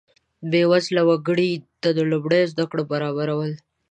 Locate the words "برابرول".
2.91-3.51